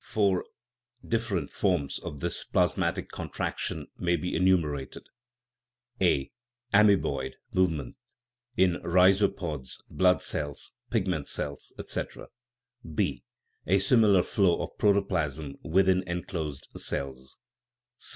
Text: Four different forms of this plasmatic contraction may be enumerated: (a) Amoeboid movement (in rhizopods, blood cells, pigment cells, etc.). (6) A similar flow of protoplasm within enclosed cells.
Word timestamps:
Four 0.03 0.45
different 1.07 1.51
forms 1.51 1.99
of 1.99 2.21
this 2.21 2.43
plasmatic 2.43 3.11
contraction 3.11 3.85
may 3.99 4.15
be 4.15 4.35
enumerated: 4.35 5.05
(a) 6.01 6.31
Amoeboid 6.73 7.35
movement 7.53 7.97
(in 8.57 8.81
rhizopods, 8.83 9.77
blood 9.91 10.23
cells, 10.23 10.71
pigment 10.89 11.27
cells, 11.27 11.71
etc.). 11.77 12.29
(6) 12.83 13.19
A 13.67 13.77
similar 13.77 14.23
flow 14.23 14.63
of 14.63 14.75
protoplasm 14.79 15.57
within 15.61 16.01
enclosed 16.07 16.67
cells. 16.77 17.37